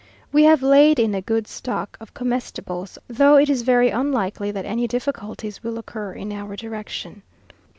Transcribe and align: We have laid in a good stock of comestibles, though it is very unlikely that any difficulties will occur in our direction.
We 0.31 0.45
have 0.45 0.63
laid 0.63 0.97
in 0.97 1.13
a 1.13 1.21
good 1.21 1.47
stock 1.47 1.95
of 2.01 2.15
comestibles, 2.15 2.97
though 3.07 3.35
it 3.35 3.51
is 3.51 3.61
very 3.61 3.91
unlikely 3.91 4.49
that 4.49 4.65
any 4.65 4.87
difficulties 4.87 5.61
will 5.61 5.77
occur 5.77 6.11
in 6.13 6.31
our 6.31 6.55
direction. 6.55 7.21